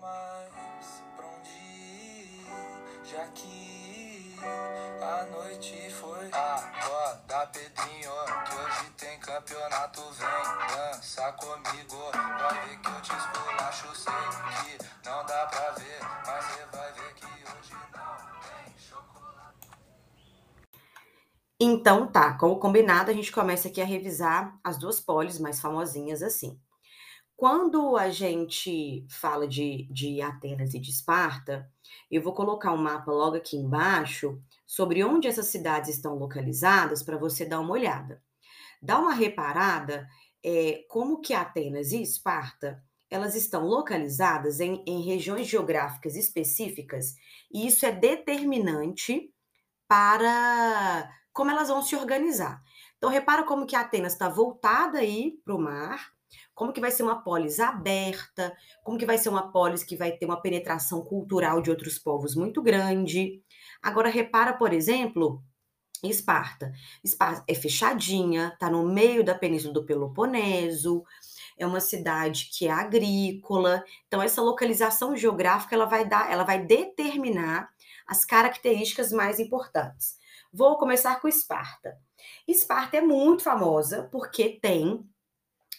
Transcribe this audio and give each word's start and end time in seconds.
mais 0.00 1.02
pra 1.16 1.26
onde 1.26 1.50
ir, 1.50 2.46
já 3.04 3.26
que 3.28 4.36
a 5.00 5.26
noite 5.26 5.90
foi. 5.90 6.30
Acorda, 6.32 7.46
Pedrinho, 7.48 8.12
que 8.44 8.54
hoje 8.54 8.90
tem 8.96 9.18
campeonato. 9.20 10.00
Vem 10.12 10.76
dança 10.76 11.32
comigo, 11.32 12.10
vai 12.12 12.66
ver 12.66 12.78
que 12.80 12.88
eu 12.88 13.02
te 13.02 13.12
esculacho. 13.16 13.94
Sei 13.96 14.12
que 14.12 15.08
não 15.08 15.24
dá 15.26 15.46
pra 15.46 15.70
ver, 15.72 16.00
mas 16.26 16.44
você 16.44 16.66
vai 16.76 16.92
ver 16.92 17.14
que 17.14 17.26
hoje 17.26 17.74
não 17.94 18.16
tem 18.40 18.78
chocolate. 18.78 19.68
Então 21.60 22.06
tá, 22.06 22.34
como 22.38 22.60
combinado, 22.60 23.10
a 23.10 23.14
gente 23.14 23.32
começa 23.32 23.68
aqui 23.68 23.80
a 23.80 23.86
revisar 23.86 24.56
as 24.62 24.78
duas 24.78 25.00
polis 25.00 25.38
mais 25.38 25.60
famosinhas 25.60 26.22
assim. 26.22 26.60
Quando 27.38 27.96
a 27.96 28.10
gente 28.10 29.06
fala 29.08 29.46
de, 29.46 29.86
de 29.92 30.20
Atenas 30.20 30.74
e 30.74 30.80
de 30.80 30.90
Esparta, 30.90 31.70
eu 32.10 32.20
vou 32.20 32.34
colocar 32.34 32.72
um 32.72 32.76
mapa 32.76 33.12
logo 33.12 33.36
aqui 33.36 33.56
embaixo 33.56 34.42
sobre 34.66 35.04
onde 35.04 35.28
essas 35.28 35.46
cidades 35.46 35.88
estão 35.88 36.16
localizadas 36.16 37.00
para 37.00 37.16
você 37.16 37.46
dar 37.46 37.60
uma 37.60 37.74
olhada. 37.74 38.20
Dá 38.82 38.98
uma 38.98 39.14
reparada 39.14 40.08
é, 40.44 40.84
como 40.88 41.20
que 41.20 41.32
Atenas 41.32 41.92
e 41.92 42.02
Esparta 42.02 42.82
elas 43.08 43.36
estão 43.36 43.64
localizadas 43.64 44.58
em, 44.58 44.82
em 44.84 45.02
regiões 45.02 45.46
geográficas 45.46 46.16
específicas 46.16 47.14
e 47.54 47.68
isso 47.68 47.86
é 47.86 47.92
determinante 47.92 49.32
para 49.86 51.08
como 51.32 51.52
elas 51.52 51.68
vão 51.68 51.82
se 51.82 51.94
organizar. 51.94 52.60
Então 52.96 53.08
repara 53.08 53.44
como 53.44 53.64
que 53.64 53.76
Atenas 53.76 54.14
está 54.14 54.28
voltada 54.28 54.98
aí 54.98 55.40
para 55.44 55.54
o 55.54 55.60
mar 55.60 56.17
como 56.54 56.72
que 56.72 56.80
vai 56.80 56.90
ser 56.90 57.02
uma 57.02 57.22
polis 57.22 57.60
aberta, 57.60 58.56
como 58.82 58.98
que 58.98 59.06
vai 59.06 59.18
ser 59.18 59.28
uma 59.28 59.50
polis 59.50 59.82
que 59.82 59.96
vai 59.96 60.12
ter 60.12 60.26
uma 60.26 60.40
penetração 60.40 61.02
cultural 61.02 61.60
de 61.62 61.70
outros 61.70 61.98
povos 61.98 62.34
muito 62.34 62.62
grande. 62.62 63.42
Agora 63.82 64.08
repara, 64.08 64.52
por 64.52 64.72
exemplo, 64.72 65.42
Esparta. 66.02 66.72
Esparta 67.02 67.44
é 67.48 67.54
fechadinha, 67.54 68.52
está 68.54 68.70
no 68.70 68.84
meio 68.84 69.24
da 69.24 69.34
península 69.34 69.74
do 69.74 69.84
Peloponeso, 69.84 71.04
é 71.56 71.66
uma 71.66 71.80
cidade 71.80 72.50
que 72.52 72.68
é 72.68 72.70
agrícola. 72.70 73.84
Então 74.06 74.22
essa 74.22 74.40
localização 74.40 75.16
geográfica 75.16 75.74
ela 75.74 75.86
vai 75.86 76.06
dar, 76.08 76.30
ela 76.30 76.44
vai 76.44 76.64
determinar 76.64 77.68
as 78.06 78.24
características 78.24 79.12
mais 79.12 79.40
importantes. 79.40 80.16
Vou 80.52 80.78
começar 80.78 81.20
com 81.20 81.28
Esparta. 81.28 81.98
Esparta 82.46 82.96
é 82.96 83.00
muito 83.00 83.42
famosa 83.42 84.08
porque 84.10 84.58
tem 84.60 85.04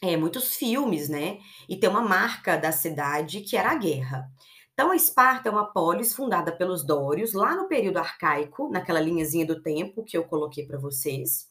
é, 0.02 0.16
muitos 0.16 0.56
filmes, 0.56 1.10
né? 1.10 1.40
E 1.68 1.76
tem 1.76 1.90
uma 1.90 2.02
marca 2.02 2.58
da 2.58 2.72
cidade 2.72 3.42
que 3.42 3.58
era 3.58 3.72
a 3.72 3.76
guerra. 3.76 4.30
Então, 4.74 4.92
a 4.92 4.96
Esparta 4.96 5.50
é 5.50 5.52
uma 5.52 5.74
polis 5.74 6.14
fundada 6.14 6.54
pelos 6.54 6.86
Dórios, 6.86 7.34
lá 7.34 7.54
no 7.54 7.68
período 7.68 7.98
arcaico, 7.98 8.70
naquela 8.70 9.02
linhazinha 9.02 9.46
do 9.46 9.62
tempo 9.62 10.06
que 10.06 10.18
eu 10.18 10.24
coloquei 10.24 10.66
para 10.66 10.80
vocês. 10.80 11.50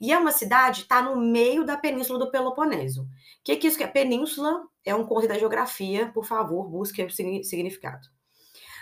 E 0.00 0.12
é 0.12 0.18
uma 0.18 0.30
cidade 0.30 0.82
está 0.82 1.02
no 1.02 1.16
meio 1.16 1.64
da 1.64 1.76
península 1.76 2.18
do 2.18 2.30
Peloponeso. 2.30 3.02
O 3.02 3.08
que, 3.42 3.56
que 3.56 3.66
isso 3.66 3.82
é? 3.82 3.86
Península 3.86 4.62
é 4.84 4.94
um 4.94 5.04
conceito 5.04 5.32
da 5.32 5.38
geografia, 5.38 6.10
por 6.12 6.24
favor, 6.24 6.68
busque 6.68 7.02
o 7.02 7.10
significado. 7.10 8.08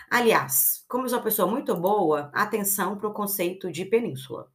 Aliás, 0.09 0.83
como 0.87 1.05
eu 1.05 1.09
sou 1.09 1.17
uma 1.17 1.23
pessoa 1.23 1.47
muito 1.49 1.75
boa, 1.75 2.29
atenção 2.33 2.95
para 2.97 3.07
o 3.07 3.13
conceito 3.13 3.71
de 3.71 3.85
península. 3.85 4.51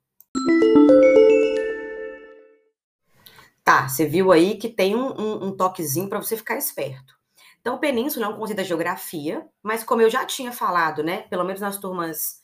Tá, 3.79 3.89
você 3.89 4.07
viu 4.07 4.33
aí 4.33 4.57
que 4.57 4.69
tem 4.69 4.97
um, 4.97 5.13
um, 5.13 5.47
um 5.47 5.57
toquezinho 5.57 6.09
para 6.09 6.21
você 6.21 6.37
ficar 6.37 6.59
esperto. 6.59 7.15
Então, 7.61 7.79
península 7.79 8.27
é 8.27 8.29
um 8.29 8.37
conceito 8.37 8.57
da 8.57 8.65
geografia, 8.65 9.47
mas 9.63 9.85
como 9.85 10.03
eu 10.03 10.11
já 10.11 10.27
tinha 10.27 10.51
falado, 10.51 11.05
né, 11.05 11.23
pelo 11.31 11.45
menos 11.45 11.61
nas 11.61 11.77
turmas, 11.77 12.43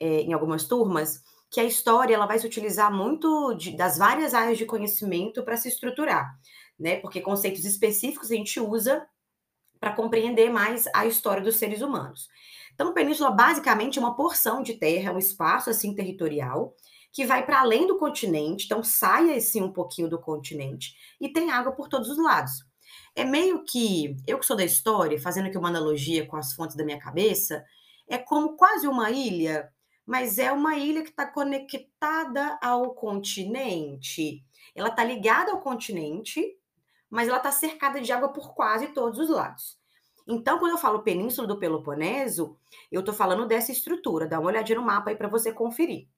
é, 0.00 0.22
em 0.22 0.32
algumas 0.32 0.64
turmas, 0.64 1.22
que 1.48 1.60
a 1.60 1.64
história 1.64 2.16
ela 2.16 2.26
vai 2.26 2.36
se 2.36 2.46
utilizar 2.46 2.92
muito 2.92 3.54
de, 3.54 3.76
das 3.76 3.96
várias 3.96 4.34
áreas 4.34 4.58
de 4.58 4.66
conhecimento 4.66 5.44
para 5.44 5.56
se 5.56 5.68
estruturar, 5.68 6.36
né? 6.76 6.96
Porque 6.96 7.20
conceitos 7.20 7.64
específicos 7.64 8.32
a 8.32 8.34
gente 8.34 8.58
usa 8.58 9.06
para 9.78 9.92
compreender 9.92 10.50
mais 10.50 10.88
a 10.92 11.06
história 11.06 11.44
dos 11.44 11.56
seres 11.56 11.80
humanos. 11.80 12.28
Então, 12.74 12.92
península 12.92 13.30
basicamente 13.30 14.00
é 14.00 14.02
uma 14.02 14.16
porção 14.16 14.64
de 14.64 14.74
terra, 14.74 15.12
um 15.12 15.18
espaço 15.18 15.70
assim 15.70 15.94
territorial 15.94 16.74
que 17.12 17.26
vai 17.26 17.44
para 17.44 17.60
além 17.60 17.86
do 17.86 17.98
continente, 17.98 18.64
então 18.64 18.82
saia 18.82 19.36
assim 19.36 19.62
um 19.62 19.72
pouquinho 19.72 20.08
do 20.08 20.18
continente 20.18 20.96
e 21.20 21.28
tem 21.28 21.50
água 21.50 21.72
por 21.72 21.88
todos 21.88 22.08
os 22.08 22.18
lados. 22.18 22.64
É 23.14 23.24
meio 23.24 23.64
que, 23.64 24.16
eu 24.26 24.38
que 24.38 24.46
sou 24.46 24.56
da 24.56 24.64
história, 24.64 25.20
fazendo 25.20 25.46
aqui 25.46 25.58
uma 25.58 25.68
analogia 25.68 26.26
com 26.26 26.36
as 26.36 26.54
fontes 26.54 26.74
da 26.74 26.84
minha 26.84 26.98
cabeça, 26.98 27.62
é 28.08 28.16
como 28.16 28.56
quase 28.56 28.88
uma 28.88 29.10
ilha, 29.10 29.70
mas 30.06 30.38
é 30.38 30.50
uma 30.50 30.76
ilha 30.76 31.02
que 31.02 31.10
está 31.10 31.26
conectada 31.26 32.58
ao 32.62 32.94
continente. 32.94 34.42
Ela 34.74 34.88
está 34.88 35.04
ligada 35.04 35.52
ao 35.52 35.60
continente, 35.60 36.56
mas 37.10 37.28
ela 37.28 37.36
está 37.36 37.52
cercada 37.52 38.00
de 38.00 38.10
água 38.10 38.30
por 38.30 38.54
quase 38.54 38.88
todos 38.88 39.18
os 39.18 39.28
lados. 39.28 39.78
Então, 40.26 40.58
quando 40.58 40.72
eu 40.72 40.78
falo 40.78 41.02
Península 41.02 41.46
do 41.46 41.58
Peloponeso, 41.58 42.56
eu 42.90 43.00
estou 43.00 43.14
falando 43.14 43.46
dessa 43.46 43.72
estrutura. 43.72 44.26
Dá 44.26 44.38
uma 44.38 44.48
olhadinha 44.48 44.78
no 44.78 44.84
mapa 44.84 45.10
aí 45.10 45.16
para 45.16 45.28
você 45.28 45.52
conferir. 45.52 46.08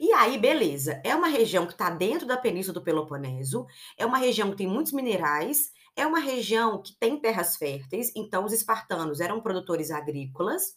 E 0.00 0.12
aí, 0.12 0.38
beleza, 0.38 1.00
é 1.04 1.14
uma 1.14 1.26
região 1.26 1.66
que 1.66 1.72
está 1.72 1.90
dentro 1.90 2.26
da 2.26 2.36
Península 2.36 2.74
do 2.74 2.84
Peloponeso, 2.84 3.66
é 3.96 4.06
uma 4.06 4.18
região 4.18 4.50
que 4.50 4.56
tem 4.56 4.66
muitos 4.66 4.92
minerais, 4.92 5.72
é 5.96 6.06
uma 6.06 6.20
região 6.20 6.80
que 6.80 6.96
tem 7.00 7.20
terras 7.20 7.56
férteis, 7.56 8.12
então 8.14 8.44
os 8.44 8.52
espartanos 8.52 9.18
eram 9.20 9.40
produtores 9.40 9.90
agrícolas, 9.90 10.76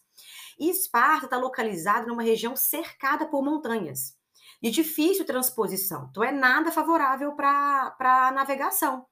e 0.58 0.68
Esparta 0.68 1.26
está 1.26 1.36
localizada 1.38 2.06
numa 2.06 2.22
região 2.22 2.56
cercada 2.56 3.26
por 3.26 3.44
montanhas, 3.44 4.16
de 4.60 4.70
difícil 4.70 5.24
transposição, 5.24 6.08
então 6.10 6.24
é 6.24 6.32
nada 6.32 6.72
favorável 6.72 7.36
para 7.36 7.94
a 8.00 8.32
navegação. 8.32 9.06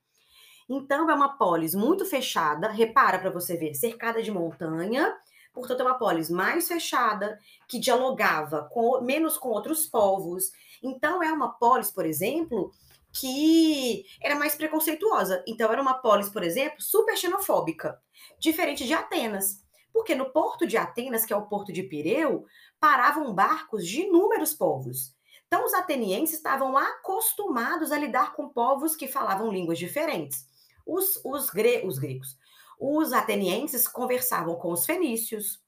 Então 0.69 1.09
é 1.09 1.15
uma 1.15 1.37
polis 1.37 1.75
muito 1.75 2.05
fechada, 2.05 2.69
repara 2.69 3.19
para 3.19 3.31
você 3.31 3.57
ver, 3.57 3.75
cercada 3.75 4.21
de 4.21 4.31
montanha, 4.33 5.17
portanto, 5.61 5.81
é 5.81 5.85
uma 5.85 5.99
polis 5.99 6.29
mais 6.29 6.67
fechada, 6.67 7.39
que 7.69 7.79
dialogava 7.79 8.69
com, 8.73 9.01
menos 9.01 9.39
com 9.39 9.49
outros 9.51 9.87
povos. 9.87 10.51
Então, 10.83 11.23
é 11.23 11.33
uma 11.33 11.53
polis, 11.53 11.91
por 11.91 12.05
exemplo, 12.05 12.73
que 13.13 14.05
era 14.23 14.35
mais 14.35 14.55
preconceituosa. 14.55 15.43
Então, 15.47 15.73
era 15.73 15.81
uma 15.81 15.95
polis, 15.95 16.29
por 16.29 16.43
exemplo, 16.43 16.81
super 16.81 17.17
xenofóbica, 17.17 18.01
diferente 18.39 18.87
de 18.87 18.95
Atenas. 18.95 19.65
Porque 19.93 20.15
no 20.15 20.31
porto 20.31 20.67
de 20.67 20.77
Atenas, 20.77 21.25
que 21.25 21.33
é 21.33 21.37
o 21.37 21.47
porto 21.47 21.73
de 21.73 21.83
Pireu, 21.83 22.47
paravam 22.79 23.35
barcos 23.35 23.87
de 23.87 24.03
inúmeros 24.03 24.55
povos. 24.55 25.15
Então, 25.47 25.65
os 25.65 25.75
atenienses 25.75 26.37
estavam 26.37 26.77
acostumados 26.77 27.91
a 27.91 27.99
lidar 27.99 28.35
com 28.35 28.49
povos 28.49 28.95
que 28.95 29.09
falavam 29.09 29.51
línguas 29.51 29.79
diferentes. 29.79 30.47
Os, 30.87 31.21
os, 31.25 31.51
gre 31.51 31.85
os 31.85 31.99
gregos, 31.99 32.39
os 32.81 33.13
atenienses 33.13 33.87
conversavam 33.87 34.57
com 34.57 34.73
os 34.73 34.87
fenícios, 34.87 35.61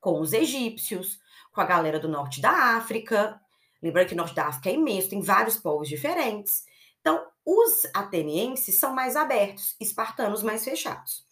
com 0.00 0.18
os 0.20 0.32
egípcios, 0.32 1.20
com 1.52 1.60
a 1.60 1.66
galera 1.66 2.00
do 2.00 2.08
norte 2.08 2.40
da 2.40 2.76
África. 2.76 3.38
Lembrando 3.82 4.08
que 4.08 4.14
o 4.14 4.16
norte 4.16 4.34
da 4.34 4.46
África 4.46 4.70
é 4.70 4.74
imenso, 4.74 5.10
tem 5.10 5.20
vários 5.20 5.58
povos 5.58 5.88
diferentes. 5.88 6.64
Então, 7.00 7.26
os 7.44 7.84
atenienses 7.94 8.78
são 8.78 8.94
mais 8.94 9.16
abertos, 9.16 9.76
espartanos 9.78 10.42
mais 10.42 10.64
fechados. 10.64 11.26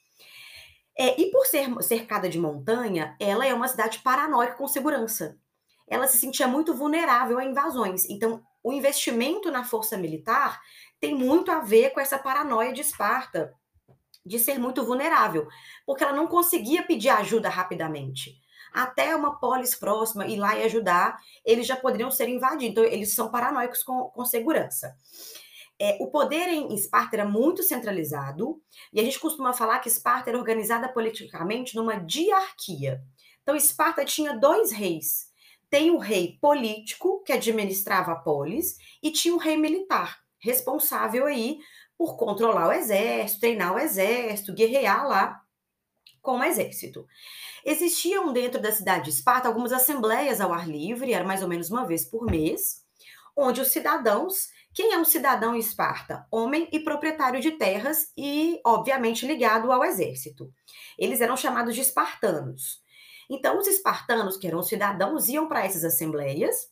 É, 0.99 1.19
e 1.19 1.31
por 1.31 1.47
ser 1.47 1.71
cercada 1.83 2.29
de 2.29 2.39
montanha, 2.39 3.17
ela 3.21 3.47
é 3.47 3.55
uma 3.55 3.69
cidade 3.69 4.01
paranoica 4.01 4.57
com 4.57 4.67
segurança. 4.67 5.39
Ela 5.87 6.07
se 6.07 6.19
sentia 6.19 6.47
muito 6.47 6.75
vulnerável 6.75 7.39
a 7.39 7.45
invasões. 7.45 8.05
Então, 8.11 8.43
o 8.63 8.73
investimento 8.73 9.51
na 9.51 9.65
força 9.65 9.97
militar 9.97 10.61
tem 11.01 11.15
muito 11.15 11.51
a 11.51 11.61
ver 11.61 11.91
com 11.91 12.01
essa 12.01 12.19
paranoia 12.19 12.73
de 12.73 12.81
Esparta, 12.81 13.55
de 14.29 14.39
ser 14.39 14.59
muito 14.59 14.85
vulnerável, 14.85 15.49
porque 15.87 16.05
ela 16.05 16.13
não 16.13 16.29
conseguia 16.29 16.83
pedir 16.83 17.09
ajuda 17.09 17.49
rapidamente. 17.49 18.39
Até 18.73 19.17
uma 19.17 19.41
polis 19.41 19.75
próxima 19.75 20.27
ir 20.27 20.37
lá 20.37 20.57
e 20.57 20.63
ajudar, 20.65 21.19
eles 21.45 21.67
já 21.67 21.75
poderiam 21.75 22.11
ser 22.11 22.29
invadidos. 22.29 22.65
Então, 22.65 22.85
eles 22.85 23.15
são 23.15 23.31
paranoicos 23.31 23.83
com, 23.83 24.05
com 24.11 24.25
segurança. 24.25 24.95
É, 25.81 25.97
o 26.01 26.09
poder 26.09 26.49
em 26.49 26.75
Esparta 26.75 27.17
era 27.17 27.25
muito 27.25 27.63
centralizado, 27.63 28.61
e 28.93 29.01
a 29.01 29.05
gente 29.05 29.19
costuma 29.19 29.53
falar 29.53 29.79
que 29.79 29.89
Esparta 29.89 30.29
era 30.29 30.39
organizada 30.39 30.89
politicamente 30.89 31.77
numa 31.77 31.97
diarquia. 31.97 33.01
Então, 33.43 33.57
Esparta 33.57 34.05
tinha 34.05 34.37
dois 34.37 34.73
reis. 34.73 35.29
Tem 35.71 35.91
o 35.91 35.99
rei 35.99 36.37
político, 36.41 37.23
que 37.23 37.33
administrava 37.33 38.13
a 38.13 38.17
polis, 38.17 38.77
e 39.03 39.11
tinha 39.11 39.35
o 39.35 39.39
rei 39.39 39.57
militar, 39.57 40.19
responsável 40.41 41.27
aí 41.27 41.59
por 41.99 42.17
controlar 42.17 42.69
o 42.69 42.73
exército, 42.73 43.41
treinar 43.41 43.75
o 43.75 43.79
exército, 43.79 44.55
guerrear 44.55 45.07
lá 45.09 45.43
com 46.23 46.39
o 46.39 46.45
exército. 46.45 47.07
Existiam 47.65 48.33
dentro 48.33 48.61
da 48.61 48.71
cidade 48.71 49.05
de 49.07 49.11
Esparta 49.11 49.49
algumas 49.49 49.73
assembleias 49.73 50.41
ao 50.41 50.53
ar 50.53 50.69
livre, 50.69 51.13
era 51.13 51.25
mais 51.25 51.43
ou 51.43 51.49
menos 51.49 51.71
uma 51.71 51.85
vez 51.85 52.09
por 52.09 52.25
mês, 52.25 52.85
onde 53.37 53.61
os 53.61 53.69
cidadãos 53.69 54.49
Quem 54.75 54.93
é 54.93 54.99
um 54.99 55.05
cidadão 55.05 55.57
em 55.57 55.59
Esparta? 55.59 56.25
Homem 56.31 56.69
e 56.71 56.79
proprietário 56.79 57.41
de 57.41 57.53
terras 57.53 58.13
e, 58.17 58.61
obviamente, 58.65 59.27
ligado 59.27 59.73
ao 59.73 59.85
exército. 59.85 60.53
Eles 60.97 61.21
eram 61.21 61.37
chamados 61.37 61.75
de 61.75 61.81
espartanos. 61.81 62.81
Então, 63.29 63.59
os 63.59 63.67
espartanos, 63.67 64.37
que 64.37 64.47
eram 64.47 64.63
cidadãos, 64.63 65.29
iam 65.29 65.49
para 65.49 65.65
essas 65.65 65.83
assembleias 65.83 66.71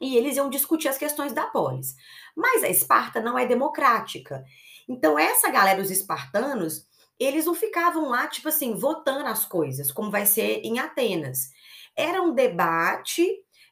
e 0.00 0.16
eles 0.16 0.36
iam 0.36 0.50
discutir 0.50 0.88
as 0.88 0.98
questões 0.98 1.32
da 1.32 1.46
polis. 1.46 1.94
Mas 2.36 2.62
a 2.62 2.68
Esparta 2.68 3.20
não 3.20 3.38
é 3.38 3.46
democrática. 3.46 4.44
Então, 4.88 5.18
essa 5.18 5.50
galera, 5.50 5.80
os 5.80 5.90
espartanos, 5.90 6.86
eles 7.18 7.46
não 7.46 7.54
ficavam 7.54 8.08
lá, 8.08 8.26
tipo 8.28 8.48
assim, 8.48 8.74
votando 8.74 9.26
as 9.26 9.44
coisas, 9.44 9.90
como 9.90 10.10
vai 10.10 10.26
ser 10.26 10.60
em 10.64 10.78
Atenas. 10.78 11.50
Era 11.96 12.22
um 12.22 12.34
debate, 12.34 13.26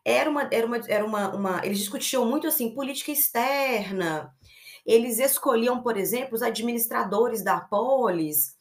era 0.05 0.31
uma, 0.31 0.49
era 0.51 0.67
uma, 0.67 0.77
era 0.89 1.05
uma, 1.05 1.35
uma 1.35 1.67
eles 1.67 1.79
discutiam 1.79 2.25
muito 2.25 2.47
assim, 2.47 2.75
política 2.75 3.11
externa. 3.11 4.33
Eles 4.87 5.19
escolhiam, 5.19 5.83
por 5.83 5.97
exemplo, 5.97 6.35
os 6.35 6.43
administradores 6.43 7.43
da 7.43 7.61
polis, 7.61 8.57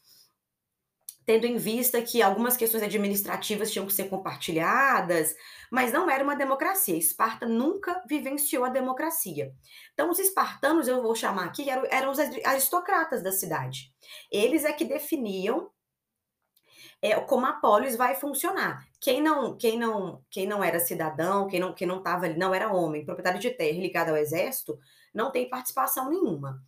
tendo 1.24 1.46
em 1.46 1.56
vista 1.56 2.02
que 2.02 2.22
algumas 2.22 2.56
questões 2.56 2.82
administrativas 2.82 3.70
tinham 3.70 3.86
que 3.86 3.92
ser 3.92 4.08
compartilhadas, 4.08 5.34
mas 5.70 5.92
não 5.92 6.10
era 6.10 6.24
uma 6.24 6.36
democracia. 6.36 6.96
Esparta 6.96 7.46
nunca 7.46 8.02
vivenciou 8.08 8.64
a 8.64 8.68
democracia. 8.68 9.52
Então, 9.92 10.10
os 10.10 10.18
espartanos, 10.18 10.88
eu 10.88 11.02
vou 11.02 11.14
chamar 11.14 11.44
aqui, 11.44 11.68
eram, 11.70 11.86
eram 11.90 12.10
os 12.10 12.18
aristocratas 12.18 13.22
da 13.22 13.32
cidade. 13.32 13.92
Eles 14.30 14.64
é 14.64 14.72
que 14.72 14.84
definiam 14.84 15.70
é, 17.02 17.18
como 17.20 17.46
a 17.46 17.54
polis 17.54 17.96
vai 17.96 18.14
funcionar. 18.14 18.86
Quem 19.00 19.20
não, 19.20 19.56
quem 19.56 19.76
não, 19.76 20.22
quem 20.30 20.46
não 20.46 20.62
era 20.62 20.78
cidadão, 20.78 21.48
quem 21.48 21.58
não, 21.58 21.74
quem 21.74 21.86
não 21.86 21.98
estava 21.98 22.26
ali, 22.26 22.38
não 22.38 22.54
era 22.54 22.72
homem, 22.72 23.04
proprietário 23.04 23.40
de 23.40 23.50
terra 23.50 23.78
ligado 23.80 24.10
ao 24.10 24.16
exército, 24.16 24.78
não 25.12 25.32
tem 25.32 25.50
participação 25.50 26.08
nenhuma. 26.08 26.62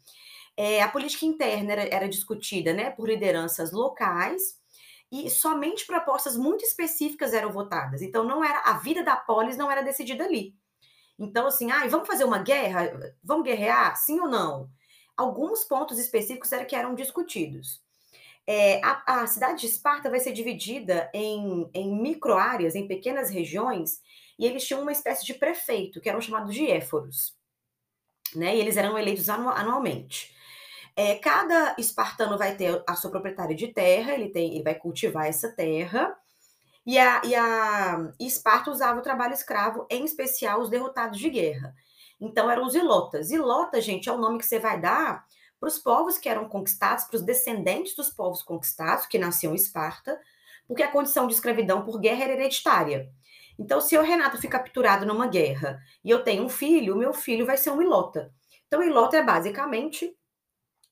É, 0.57 0.83
a 0.83 0.89
política 0.89 1.27
interna 1.27 1.73
era, 1.73 1.83
era 1.95 2.09
discutida 2.09 2.73
né, 2.73 2.91
por 2.91 3.09
lideranças 3.09 3.73
locais 3.73 4.61
e 5.11 5.29
somente 5.31 5.87
propostas 5.87 6.37
muito 6.37 6.65
específicas 6.65 7.33
eram 7.33 7.53
votadas. 7.53 8.03
Então, 8.03 8.25
não 8.25 8.45
era 8.45 8.61
a 8.61 8.75
vida 8.79 9.03
da 9.03 9.17
polis 9.17 9.57
não 9.57 9.71
era 9.71 9.83
decidida 9.83 10.25
ali. 10.25 10.55
Então, 11.19 11.47
assim, 11.47 11.71
ah, 11.71 11.87
vamos 11.87 12.07
fazer 12.07 12.25
uma 12.25 12.39
guerra? 12.39 13.15
Vamos 13.23 13.45
guerrear? 13.45 13.97
Sim 13.97 14.21
ou 14.21 14.29
não? 14.29 14.69
Alguns 15.17 15.65
pontos 15.65 15.99
específicos 15.99 16.51
era 16.51 16.65
que 16.65 16.75
eram 16.75 16.95
discutidos. 16.95 17.81
É, 18.47 18.85
a, 18.85 19.23
a, 19.23 19.27
cidade 19.27 19.61
de 19.61 19.67
Esparta 19.67 20.11
vai 20.11 20.21
ser 20.21 20.33
dividida 20.33 21.11
em, 21.15 21.71
em 21.73 21.97
micro-áreas, 21.97 22.75
em 22.75 22.87
pequenas 22.87 23.31
regiões, 23.31 24.01
e 24.39 24.45
eles 24.45 24.67
tinham 24.67 24.83
uma 24.83 24.93
espécie 24.93 25.25
de 25.25 25.35
prefeito, 25.35 26.01
que 26.01 26.09
eram 26.09 26.21
chamados 26.21 26.55
de 26.55 26.71
éforos. 26.71 27.35
Né? 28.35 28.57
E 28.57 28.61
eles 28.61 28.77
eram 28.77 28.99
eleitos 28.99 29.29
anualmente. 29.29 30.34
É, 30.97 31.17
cada 31.17 31.75
espartano 31.79 32.39
vai 32.39 32.57
ter 32.57 32.83
a 32.87 32.95
sua 32.95 33.11
proprietária 33.11 33.57
de 33.57 33.69
terra, 33.69 34.13
ele, 34.13 34.29
tem, 34.31 34.55
ele 34.55 34.63
vai 34.63 34.75
cultivar 34.75 35.27
essa 35.27 35.51
terra. 35.51 36.17
E 36.87 36.99
a, 36.99 37.23
e 37.25 37.35
a 37.35 38.13
e 38.21 38.27
Esparta 38.27 38.71
usava 38.71 39.01
o 39.01 39.03
trabalho 39.03 39.33
escravo, 39.33 39.87
em 39.91 40.05
especial 40.05 40.61
os 40.61 40.69
derrotados 40.69 41.19
de 41.19 41.31
guerra. 41.31 41.75
Então 42.21 42.51
eram 42.51 42.67
os 42.67 42.75
ilotas. 42.75 43.31
Ilota, 43.31 43.81
gente, 43.81 44.09
é 44.09 44.13
o 44.13 44.19
nome 44.19 44.39
que 44.39 44.47
você 44.47 44.59
vai 44.59 44.81
dar 44.81 45.25
para 45.59 45.69
os 45.69 45.79
povos 45.79 46.19
que 46.19 46.29
eram 46.29 46.49
conquistados, 46.49 47.05
para 47.05 47.17
os 47.17 47.23
descendentes 47.23 47.97
dos 47.97 48.11
povos 48.11 48.43
conquistados, 48.43 49.07
que 49.07 49.19
nasciam 49.19 49.53
em 49.53 49.57
Esparta, 49.57 50.21
porque 50.69 50.83
a 50.83 50.91
condição 50.91 51.27
de 51.27 51.35
escravidão 51.35 51.83
por 51.85 51.99
guerra 51.99 52.25
era 52.25 52.33
hereditária. 52.35 53.09
Então, 53.59 53.81
se 53.81 53.97
o 53.97 54.03
Renato 54.03 54.37
fica 54.37 54.59
capturado 54.59 55.07
numa 55.07 55.27
guerra 55.27 55.81
e 56.05 56.11
eu 56.11 56.23
tenho 56.23 56.45
um 56.45 56.49
filho, 56.49 56.95
o 56.95 56.99
meu 56.99 57.15
filho 57.15 57.47
vai 57.47 57.57
ser 57.57 57.71
um 57.71 57.81
ilota. 57.81 58.33
Então, 58.67 58.83
ilota 58.83 59.17
é 59.17 59.23
basicamente 59.23 60.15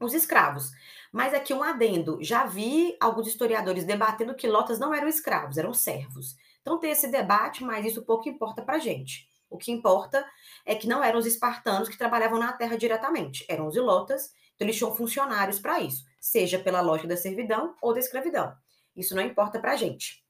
os 0.04 0.14
escravos. 0.14 0.70
Mas 1.12 1.34
aqui 1.34 1.52
um 1.52 1.62
adendo, 1.62 2.19
já 2.22 2.46
vi 2.46 2.96
alguns 2.99 3.28
historiadores 3.28 3.84
debatendo 3.84 4.34
que 4.34 4.46
lotas 4.46 4.78
não 4.78 4.94
eram 4.94 5.08
escravos, 5.08 5.58
eram 5.58 5.75
servos. 5.75 6.37
Então 6.62 6.78
tem 6.78 6.90
esse 6.90 7.08
debate, 7.08 7.62
mas 7.62 7.84
isso 7.84 8.02
pouco 8.02 8.28
importa 8.28 8.62
para 8.62 8.78
gente. 8.78 9.28
O 9.50 9.58
que 9.58 9.70
importa 9.70 10.26
é 10.64 10.75
que 10.75 10.88
não 10.88 11.04
eram 11.04 11.19
os 11.19 11.26
espartanos 11.26 11.88
que 11.88 11.99
trabalhavam 11.99 12.38
na 12.38 12.52
terra 12.52 12.78
diretamente, 12.78 13.44
eram 13.49 13.66
os 13.66 13.76
ilotas, 13.76 14.32
então 14.54 14.66
eles 14.66 14.76
tinham 14.78 14.94
funcionários 14.94 15.58
para 15.58 15.81
isso, 15.81 16.05
seja 16.19 16.58
pela 16.58 16.81
lógica 16.81 17.08
da 17.08 17.16
servidão 17.16 17.75
ou 17.82 17.93
da 17.93 18.00
escravidão. 18.00 18.55
Isso 18.96 19.14
não 19.14 19.22
importa 19.22 19.60
para 19.60 19.76
gente. 19.76 20.21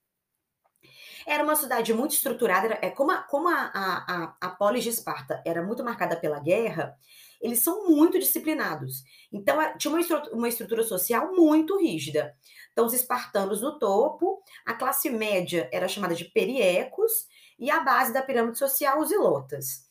Era 1.27 1.43
uma 1.43 1.57
cidade 1.57 1.93
muito 1.95 2.13
estruturada, 2.13 2.79
é 2.81 2.91
como 2.91 3.11
a, 3.11 3.19
como 3.19 3.49
a, 3.49 3.71
a, 3.75 4.37
a, 4.41 4.51
polis 4.51 4.83
de 4.83 4.91
Esparta 4.91 5.43
era 5.45 5.63
muito 5.63 5.85
marcada 5.85 6.17
pela 6.17 6.41
guerra, 6.41 6.97
eles 7.41 7.63
são 7.63 7.89
muito 7.89 8.19
disciplinados. 8.19 9.03
Então, 9.33 9.57
tinha 9.77 9.93
uma 9.93 10.01
estrutura, 10.01 10.35
uma 10.35 10.49
estrutura 10.49 10.83
social 10.85 11.33
muito 11.35 11.79
rígida. 11.79 12.35
Então, 12.73 12.87
os 12.87 12.95
espartanos 12.95 13.61
no 13.61 13.79
topo, 13.79 14.43
a 14.65 14.75
classe 14.75 15.11
média 15.11 15.69
era 15.73 15.89
chamada 15.89 16.15
de 16.15 16.25
periecos, 16.27 17.11
e 17.59 17.71
a 17.71 17.81
base 17.81 18.13
da 18.13 18.23
pirâmide 18.23 18.59
social, 18.59 19.01
os 19.01 19.11
ilotas. 19.11 19.87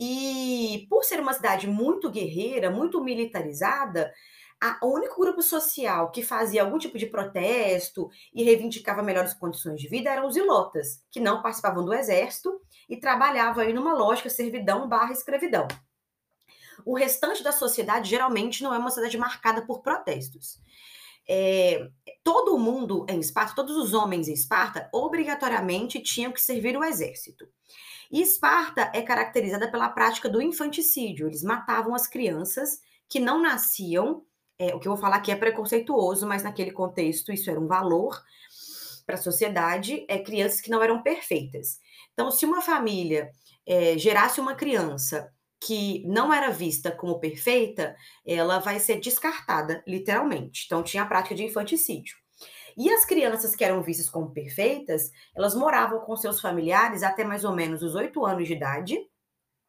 E 0.00 0.86
por 0.88 1.04
ser 1.04 1.20
uma 1.20 1.32
cidade 1.32 1.66
muito 1.66 2.10
guerreira, 2.10 2.70
muito 2.70 3.02
militarizada, 3.02 4.12
a, 4.60 4.78
o 4.82 4.92
único 4.94 5.20
grupo 5.20 5.42
social 5.42 6.10
que 6.10 6.22
fazia 6.22 6.62
algum 6.62 6.78
tipo 6.78 6.98
de 6.98 7.06
protesto 7.06 8.10
e 8.34 8.42
reivindicava 8.42 9.02
melhores 9.02 9.34
condições 9.34 9.80
de 9.80 9.88
vida 9.88 10.10
eram 10.10 10.26
os 10.26 10.36
ilotas, 10.36 11.04
que 11.10 11.20
não 11.20 11.42
participavam 11.42 11.84
do 11.84 11.94
exército 11.94 12.60
e 12.88 12.96
trabalhavam 12.96 13.62
aí 13.62 13.72
numa 13.72 13.94
lógica 13.94 14.28
servidão 14.28 14.88
barra 14.88 15.12
escravidão. 15.12 15.68
O 16.84 16.96
restante 16.96 17.42
da 17.42 17.52
sociedade 17.52 18.08
geralmente 18.08 18.62
não 18.62 18.74
é 18.74 18.78
uma 18.78 18.90
sociedade 18.90 19.18
marcada 19.18 19.62
por 19.64 19.82
protestos. 19.82 20.60
É, 21.28 21.90
todo 22.24 22.58
mundo 22.58 23.04
em 23.08 23.20
Esparta, 23.20 23.54
todos 23.54 23.76
os 23.76 23.92
homens 23.92 24.28
em 24.28 24.32
Esparta, 24.32 24.88
obrigatoriamente 24.92 26.00
tinham 26.00 26.32
que 26.32 26.40
servir 26.40 26.76
o 26.76 26.82
exército. 26.82 27.46
E 28.10 28.22
Esparta 28.22 28.90
é 28.94 29.02
caracterizada 29.02 29.70
pela 29.70 29.90
prática 29.90 30.28
do 30.28 30.40
infanticídio. 30.40 31.26
Eles 31.26 31.42
matavam 31.42 31.94
as 31.94 32.06
crianças 32.06 32.80
que 33.08 33.20
não 33.20 33.40
nasciam. 33.42 34.24
É, 34.58 34.74
o 34.74 34.80
que 34.80 34.88
eu 34.88 34.92
vou 34.92 35.00
falar 35.00 35.16
aqui 35.16 35.30
é 35.30 35.36
preconceituoso, 35.36 36.26
mas 36.26 36.42
naquele 36.42 36.72
contexto 36.72 37.32
isso 37.32 37.48
era 37.50 37.60
um 37.60 37.68
valor 37.68 38.20
para 39.06 39.14
a 39.14 39.18
sociedade. 39.18 40.04
É 40.08 40.18
crianças 40.18 40.60
que 40.60 40.70
não 40.70 40.82
eram 40.82 41.02
perfeitas. 41.02 41.78
Então, 42.12 42.30
se 42.30 42.44
uma 42.44 42.60
família 42.60 43.30
é, 43.66 43.96
gerasse 43.96 44.40
uma 44.40 44.54
criança 44.54 45.32
que 45.60 46.04
não 46.06 46.32
era 46.32 46.50
vista 46.50 46.90
como 46.90 47.18
perfeita, 47.18 47.94
ela 48.26 48.58
vai 48.58 48.78
ser 48.78 49.00
descartada, 49.00 49.82
literalmente. 49.86 50.64
Então, 50.66 50.82
tinha 50.82 51.02
a 51.02 51.06
prática 51.06 51.34
de 51.34 51.44
infanticídio. 51.44 52.16
E 52.76 52.90
as 52.90 53.04
crianças 53.04 53.56
que 53.56 53.64
eram 53.64 53.82
vistas 53.82 54.08
como 54.08 54.32
perfeitas, 54.32 55.10
elas 55.36 55.54
moravam 55.54 56.00
com 56.00 56.16
seus 56.16 56.40
familiares 56.40 57.02
até 57.02 57.24
mais 57.24 57.44
ou 57.44 57.52
menos 57.52 57.82
os 57.82 57.96
oito 57.96 58.24
anos 58.24 58.46
de 58.46 58.54
idade, 58.54 58.98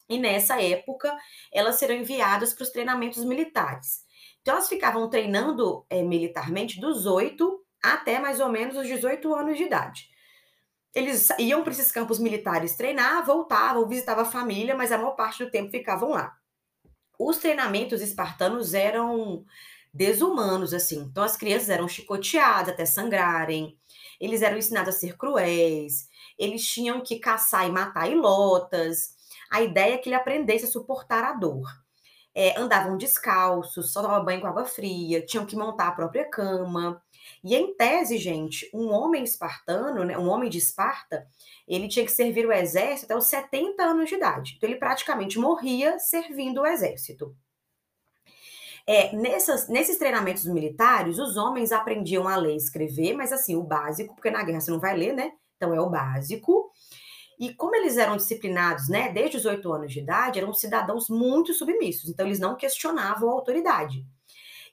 e 0.08 0.18
nessa 0.20 0.62
época 0.62 1.16
elas 1.52 1.76
serão 1.76 1.96
enviadas 1.96 2.54
para 2.54 2.64
os 2.64 2.70
treinamentos 2.70 3.24
militares. 3.26 4.04
Então, 4.50 4.58
elas 4.58 4.68
ficavam 4.68 5.08
treinando 5.08 5.86
é, 5.92 6.02
militarmente 6.02 6.82
dos 6.82 7.06
oito 7.06 7.64
até 7.84 8.18
mais 8.18 8.40
ou 8.40 8.50
menos 8.50 8.76
os 8.76 8.88
18 8.88 9.36
anos 9.36 9.56
de 9.56 9.66
idade. 9.66 10.10
Eles 10.92 11.30
iam 11.38 11.62
para 11.62 11.72
esses 11.72 11.92
campos 11.92 12.18
militares 12.18 12.76
treinar, 12.76 13.24
voltavam, 13.24 13.88
visitavam 13.88 14.24
a 14.24 14.32
família, 14.32 14.76
mas 14.76 14.92
a 14.92 14.98
maior 14.98 15.12
parte 15.12 15.46
do 15.46 15.52
tempo 15.52 15.70
ficavam 15.70 16.10
lá. 16.10 16.36
Os 17.20 17.38
treinamentos 17.38 18.02
espartanos 18.02 18.74
eram 18.74 19.46
desumanos, 19.94 20.74
assim. 20.74 21.02
Então, 21.02 21.24
as 21.24 21.38
crianças 21.38 21.70
eram 21.70 21.88
chicoteadas 21.88 22.74
até 22.74 22.88
sangrarem, 22.88 23.78
eles 24.20 24.42
eram 24.42 24.58
ensinados 24.58 24.96
a 24.96 24.98
ser 24.98 25.16
cruéis, 25.16 26.10
eles 26.40 26.66
tinham 26.66 27.02
que 27.02 27.20
caçar 27.20 27.68
e 27.68 27.72
matar 27.72 28.10
ilotas. 28.10 29.16
A 29.52 29.62
ideia 29.62 29.94
é 29.94 29.98
que 30.00 30.10
ele 30.10 30.16
aprendesse 30.16 30.66
a 30.66 30.70
suportar 30.70 31.24
a 31.24 31.34
dor. 31.34 31.68
É, 32.42 32.58
andavam 32.58 32.96
descalços, 32.96 33.92
só 33.92 34.02
tomavam 34.02 34.24
banho 34.24 34.40
com 34.40 34.48
água 34.48 34.64
fria, 34.64 35.26
tinham 35.26 35.46
que 35.46 35.58
montar 35.58 35.90
a 35.90 35.92
própria 35.92 36.24
cama. 36.24 37.02
E 37.44 37.54
em 37.54 37.76
tese, 37.76 38.18
gente, 38.18 38.70
um 38.74 38.94
homem 38.94 39.26
espartano, 39.26 40.06
né, 40.06 40.18
um 40.18 40.30
homem 40.30 40.50
de 40.50 40.58
Esparta, 40.58 41.28
ele 41.68 41.90
tinha 41.90 42.06
que 42.06 42.12
servir 42.14 42.46
o 42.46 42.54
exército 42.54 43.12
até 43.12 43.18
os 43.18 43.28
70 43.28 43.84
anos 43.84 44.08
de 44.08 44.16
idade. 44.16 44.54
Então, 44.56 44.70
ele 44.70 44.80
praticamente 44.80 45.38
morria 45.38 46.00
servindo 46.00 46.62
o 46.62 46.66
exército. 46.66 47.36
É, 48.88 49.14
nessas, 49.14 49.68
nesses 49.68 49.98
treinamentos 49.98 50.46
militares, 50.46 51.20
os 51.20 51.36
homens 51.36 51.74
aprendiam 51.74 52.26
a 52.26 52.38
ler 52.38 52.54
e 52.54 52.56
escrever, 52.56 53.18
mas 53.18 53.34
assim, 53.34 53.58
o 53.58 53.64
básico, 53.64 54.16
porque 54.16 54.32
na 54.32 54.44
guerra 54.44 54.62
você 54.62 54.72
não 54.72 54.80
vai 54.80 54.96
ler, 54.96 55.14
né? 55.14 55.34
Então 55.58 55.76
é 55.76 55.82
o 55.82 55.90
básico. 55.90 56.72
E 57.40 57.54
como 57.54 57.74
eles 57.76 57.98
eram 57.98 58.18
disciplinados, 58.18 58.90
né, 58.90 59.14
desde 59.14 59.38
os 59.38 59.46
oito 59.46 59.72
anos 59.72 59.94
de 59.94 60.00
idade, 60.00 60.40
eram 60.40 60.54
cidadãos 60.54 61.10
muito 61.10 61.54
submissos, 61.54 62.10
então 62.10 62.26
eles 62.26 62.40
não 62.40 62.56
questionavam 62.56 63.30
a 63.30 63.34
autoridade. 63.34 64.06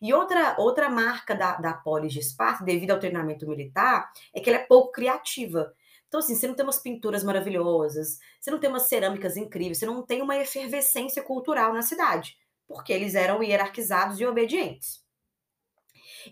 E 0.03 0.13
outra, 0.13 0.57
outra 0.59 0.91
marca 0.91 1.35
da, 1.35 1.55
da 1.57 1.73
polis 1.73 2.13
de 2.13 2.19
Esparta, 2.19 2.65
devido 2.65 2.91
ao 2.91 2.99
treinamento 2.99 3.49
militar, 3.49 4.11
é 4.35 4.41
que 4.41 4.51
ela 4.51 4.59
é 4.59 4.67
pouco 4.67 4.93
criativa. 4.93 5.73
Então, 6.09 6.21
assim, 6.21 6.35
você 6.35 6.47
não 6.47 6.55
tem 6.55 6.65
umas 6.65 6.79
pinturas 6.79 7.25
maravilhosas, 7.25 8.19
você 8.41 8.51
não 8.51 8.59
tem 8.59 8.69
umas 8.69 8.89
cerâmicas 8.89 9.37
incríveis, 9.37 9.79
você 9.79 9.87
não 9.87 10.03
tem 10.03 10.21
uma 10.21 10.37
efervescência 10.37 11.23
cultural 11.23 11.73
na 11.73 11.83
cidade, 11.83 12.37
porque 12.67 12.93
eles 12.93 13.15
eram 13.15 13.43
hierarquizados 13.43 14.21
e 14.21 14.27
obedientes. 14.27 15.05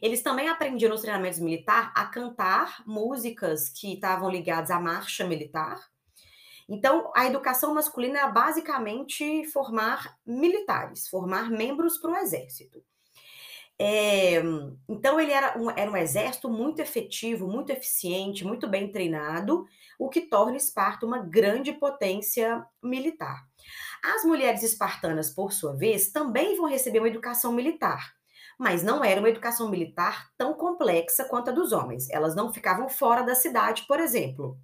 Eles 0.03 0.23
também 0.23 0.49
aprendiam 0.49 0.91
nos 0.91 1.00
treinamentos 1.00 1.38
militares 1.38 1.91
a 1.95 2.07
cantar 2.07 2.83
músicas 2.87 3.69
que 3.69 3.95
estavam 3.95 4.29
ligadas 4.29 4.71
à 4.71 4.81
marcha 4.81 5.25
militar. 5.25 5.93
Então, 6.68 7.12
a 7.14 7.26
educação 7.26 7.75
masculina 7.75 8.21
era 8.21 8.28
basicamente 8.28 9.44
formar 9.50 10.16
militares, 10.26 11.09
formar 11.09 11.50
membros 11.50 11.99
para 11.99 12.12
o 12.12 12.16
exército. 12.16 12.83
É, 13.78 14.40
então, 14.88 15.18
ele 15.18 15.33
era 15.33 15.59
um, 15.59 15.71
era 15.71 15.90
um 15.90 15.97
exército 15.97 16.49
muito 16.49 16.80
efetivo, 16.80 17.49
muito 17.49 17.71
eficiente, 17.71 18.44
muito 18.44 18.68
bem 18.68 18.90
treinado, 18.90 19.66
o 19.99 20.09
que 20.09 20.23
torna 20.23 20.56
Esparta 20.56 21.04
uma 21.04 21.18
grande 21.18 21.73
potência 21.73 22.64
militar. 22.83 23.44
As 24.02 24.25
mulheres 24.25 24.62
espartanas, 24.62 25.30
por 25.30 25.52
sua 25.52 25.75
vez, 25.76 26.12
também 26.12 26.56
vão 26.56 26.66
receber 26.66 27.00
uma 27.00 27.09
educação 27.09 27.52
militar, 27.52 28.14
mas 28.59 28.83
não 28.83 29.04
era 29.04 29.21
uma 29.21 29.28
educação 29.28 29.68
militar 29.68 30.30
tão 30.38 30.54
complexa 30.54 31.25
quanto 31.25 31.50
a 31.50 31.52
dos 31.52 31.73
homens. 31.73 32.09
Elas 32.11 32.37
não 32.37 32.52
ficavam 32.52 32.88
fora 32.88 33.23
da 33.23 33.35
cidade, 33.35 33.85
por 33.88 33.99
exemplo. 33.99 34.56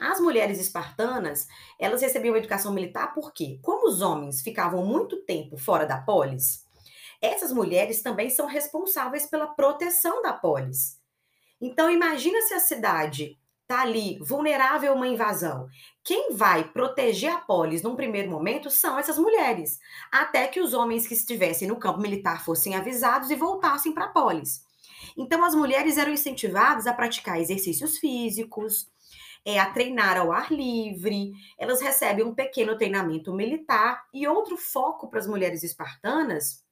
As 0.00 0.20
mulheres 0.20 0.58
espartanas, 0.58 1.46
elas 1.78 2.02
recebiam 2.02 2.36
educação 2.36 2.72
militar 2.72 3.14
porque, 3.14 3.58
como 3.62 3.88
os 3.88 4.00
homens 4.00 4.42
ficavam 4.42 4.84
muito 4.84 5.22
tempo 5.24 5.56
fora 5.56 5.86
da 5.86 5.98
polis, 5.98 6.64
essas 7.20 7.52
mulheres 7.52 8.02
também 8.02 8.28
são 8.28 8.46
responsáveis 8.46 9.26
pela 9.26 9.46
proteção 9.46 10.22
da 10.22 10.32
polis. 10.32 11.00
Então, 11.60 11.90
imagina 11.90 12.40
se 12.42 12.54
a 12.54 12.60
cidade 12.60 13.38
está 13.62 13.80
ali 13.80 14.18
vulnerável 14.20 14.92
a 14.92 14.94
uma 14.94 15.08
invasão. 15.08 15.68
Quem 16.02 16.34
vai 16.34 16.64
proteger 16.64 17.32
a 17.32 17.38
polis 17.38 17.82
num 17.82 17.96
primeiro 17.96 18.30
momento 18.30 18.70
são 18.70 18.98
essas 18.98 19.18
mulheres, 19.18 19.78
até 20.12 20.46
que 20.46 20.60
os 20.60 20.74
homens 20.74 21.06
que 21.06 21.14
estivessem 21.14 21.66
no 21.66 21.76
campo 21.76 22.00
militar 22.00 22.44
fossem 22.44 22.74
avisados 22.74 23.30
e 23.30 23.36
voltassem 23.36 23.92
para 23.92 24.06
a 24.06 24.10
polis. 24.10 24.62
Então, 25.16 25.42
as 25.44 25.54
mulheres 25.54 25.96
eram 25.96 26.12
incentivadas 26.12 26.86
a 26.86 26.92
praticar 26.92 27.40
exercícios 27.40 27.96
físicos, 27.98 28.88
é, 29.44 29.58
a 29.58 29.70
treinar 29.70 30.16
ao 30.16 30.32
ar 30.32 30.50
livre, 30.52 31.32
elas 31.58 31.80
recebem 31.80 32.24
um 32.24 32.34
pequeno 32.34 32.76
treinamento 32.76 33.32
militar 33.34 34.04
e 34.12 34.26
outro 34.26 34.56
foco 34.56 35.08
para 35.08 35.18
as 35.18 35.26
mulheres 35.26 35.62
espartanas 35.62 36.64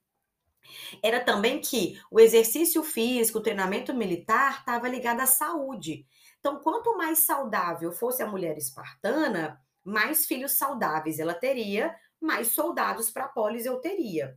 era 1.02 1.20
também 1.20 1.60
que 1.60 2.00
o 2.10 2.20
exercício 2.20 2.82
físico, 2.82 3.38
o 3.38 3.42
treinamento 3.42 3.94
militar 3.94 4.60
estava 4.60 4.88
ligado 4.88 5.20
à 5.20 5.26
saúde. 5.26 6.06
Então, 6.38 6.58
quanto 6.58 6.96
mais 6.96 7.20
saudável 7.20 7.92
fosse 7.92 8.22
a 8.22 8.26
mulher 8.26 8.56
espartana, 8.56 9.60
mais 9.84 10.26
filhos 10.26 10.56
saudáveis 10.56 11.18
ela 11.18 11.34
teria, 11.34 11.94
mais 12.20 12.48
soldados 12.48 13.10
para 13.10 13.24
a 13.24 13.28
polis 13.28 13.66
eu 13.66 13.80
teria. 13.80 14.36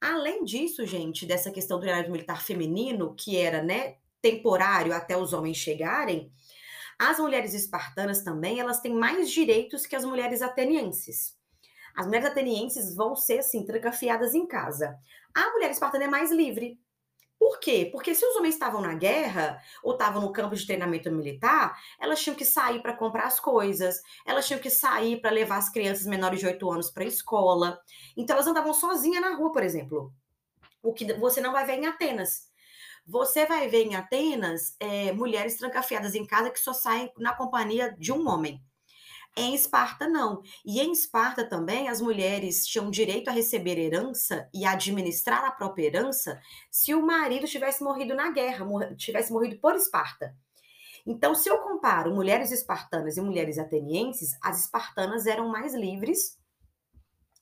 Além 0.00 0.44
disso, 0.44 0.86
gente, 0.86 1.26
dessa 1.26 1.50
questão 1.50 1.76
do 1.76 1.82
treinamento 1.82 2.10
militar 2.10 2.42
feminino, 2.42 3.14
que 3.14 3.36
era, 3.36 3.62
né, 3.62 3.96
temporário 4.22 4.94
até 4.94 5.16
os 5.16 5.32
homens 5.32 5.56
chegarem, 5.56 6.32
as 7.00 7.18
mulheres 7.18 7.54
espartanas 7.54 8.22
também, 8.22 8.60
elas 8.60 8.80
têm 8.80 8.92
mais 8.92 9.30
direitos 9.30 9.86
que 9.86 9.96
as 9.96 10.04
mulheres 10.04 10.42
atenienses. 10.42 11.34
As 11.96 12.04
mulheres 12.04 12.28
atenienses 12.28 12.94
vão 12.94 13.16
ser, 13.16 13.38
assim, 13.38 13.64
trancafiadas 13.64 14.34
em 14.34 14.46
casa. 14.46 14.94
A 15.34 15.50
mulher 15.52 15.70
espartana 15.70 16.04
é 16.04 16.08
mais 16.08 16.30
livre. 16.30 16.78
Por 17.38 17.58
quê? 17.58 17.88
Porque 17.90 18.14
se 18.14 18.22
os 18.22 18.36
homens 18.36 18.52
estavam 18.52 18.82
na 18.82 18.92
guerra 18.92 19.58
ou 19.82 19.92
estavam 19.92 20.20
no 20.20 20.30
campo 20.30 20.54
de 20.54 20.66
treinamento 20.66 21.10
militar, 21.10 21.74
elas 21.98 22.20
tinham 22.20 22.36
que 22.36 22.44
sair 22.44 22.82
para 22.82 22.94
comprar 22.94 23.24
as 23.24 23.40
coisas, 23.40 24.02
elas 24.26 24.46
tinham 24.46 24.60
que 24.60 24.68
sair 24.68 25.22
para 25.22 25.30
levar 25.30 25.56
as 25.56 25.70
crianças 25.70 26.04
menores 26.06 26.38
de 26.38 26.46
8 26.46 26.70
anos 26.70 26.90
para 26.90 27.02
a 27.02 27.06
escola. 27.06 27.80
Então 28.14 28.36
elas 28.36 28.46
andavam 28.46 28.74
sozinhas 28.74 29.22
na 29.22 29.34
rua, 29.36 29.50
por 29.52 29.62
exemplo. 29.62 30.12
O 30.82 30.92
que 30.92 31.10
você 31.14 31.40
não 31.40 31.52
vai 31.52 31.64
ver 31.64 31.78
em 31.78 31.86
Atenas. 31.86 32.49
Você 33.10 33.44
vai 33.44 33.66
ver 33.66 33.86
em 33.86 33.96
Atenas 33.96 34.76
é, 34.78 35.10
mulheres 35.10 35.56
trancafiadas 35.56 36.14
em 36.14 36.24
casa 36.24 36.48
que 36.48 36.60
só 36.60 36.72
saem 36.72 37.12
na 37.18 37.34
companhia 37.34 37.92
de 37.98 38.12
um 38.12 38.28
homem. 38.28 38.62
Em 39.36 39.52
Esparta, 39.52 40.06
não. 40.06 40.42
E 40.64 40.80
em 40.80 40.92
Esparta 40.92 41.44
também, 41.44 41.88
as 41.88 42.00
mulheres 42.00 42.64
tinham 42.64 42.88
direito 42.88 43.26
a 43.26 43.32
receber 43.32 43.78
herança 43.78 44.48
e 44.54 44.64
administrar 44.64 45.44
a 45.44 45.50
própria 45.50 45.86
herança 45.86 46.40
se 46.70 46.94
o 46.94 47.04
marido 47.04 47.48
tivesse 47.48 47.82
morrido 47.82 48.14
na 48.14 48.30
guerra, 48.30 48.64
tivesse 48.96 49.32
morrido 49.32 49.58
por 49.58 49.74
Esparta. 49.74 50.32
Então, 51.04 51.34
se 51.34 51.48
eu 51.48 51.58
comparo 51.58 52.14
mulheres 52.14 52.52
espartanas 52.52 53.16
e 53.16 53.20
mulheres 53.20 53.58
atenienses, 53.58 54.38
as 54.40 54.66
espartanas 54.66 55.26
eram 55.26 55.48
mais 55.48 55.74
livres 55.74 56.38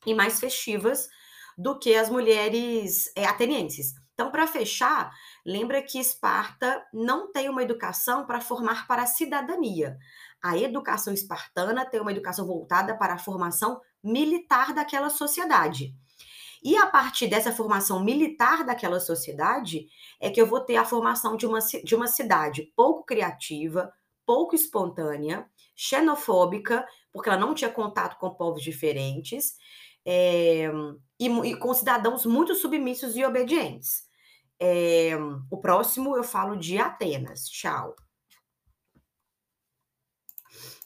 e 0.06 0.14
mais 0.14 0.40
festivas 0.40 1.10
do 1.58 1.78
que 1.78 1.94
as 1.94 2.08
mulheres 2.08 3.12
é, 3.14 3.26
atenienses. 3.26 3.92
Então, 4.18 4.32
para 4.32 4.48
fechar, 4.48 5.14
lembra 5.46 5.80
que 5.80 5.96
Esparta 5.96 6.84
não 6.92 7.30
tem 7.30 7.48
uma 7.48 7.62
educação 7.62 8.26
para 8.26 8.40
formar 8.40 8.84
para 8.88 9.04
a 9.04 9.06
cidadania. 9.06 9.96
A 10.42 10.58
educação 10.58 11.14
espartana 11.14 11.86
tem 11.86 12.00
uma 12.00 12.10
educação 12.10 12.44
voltada 12.44 12.98
para 12.98 13.14
a 13.14 13.18
formação 13.18 13.80
militar 14.02 14.74
daquela 14.74 15.08
sociedade. 15.08 15.94
E 16.64 16.76
a 16.76 16.84
partir 16.88 17.28
dessa 17.28 17.52
formação 17.52 18.02
militar 18.02 18.64
daquela 18.64 18.98
sociedade, 18.98 19.86
é 20.20 20.28
que 20.30 20.42
eu 20.42 20.48
vou 20.48 20.62
ter 20.62 20.74
a 20.74 20.84
formação 20.84 21.36
de 21.36 21.46
uma, 21.46 21.60
de 21.60 21.94
uma 21.94 22.08
cidade 22.08 22.72
pouco 22.74 23.04
criativa, 23.04 23.92
pouco 24.26 24.56
espontânea, 24.56 25.48
xenofóbica, 25.76 26.84
porque 27.12 27.28
ela 27.28 27.38
não 27.38 27.54
tinha 27.54 27.70
contato 27.70 28.18
com 28.18 28.34
povos 28.34 28.64
diferentes, 28.64 29.56
é, 30.04 30.68
e, 31.20 31.28
e 31.28 31.56
com 31.56 31.72
cidadãos 31.72 32.26
muito 32.26 32.52
submissos 32.56 33.14
e 33.14 33.24
obedientes. 33.24 34.07
É, 34.60 35.10
o 35.50 35.58
próximo 35.58 36.16
eu 36.16 36.24
falo 36.24 36.56
de 36.56 36.78
Atenas. 36.78 37.48
Tchau. 37.48 37.94